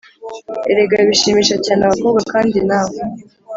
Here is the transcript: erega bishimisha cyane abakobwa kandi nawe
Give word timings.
erega 0.71 0.97
bishimisha 1.09 1.55
cyane 1.65 1.81
abakobwa 1.85 2.19
kandi 2.31 2.57
nawe 2.69 2.97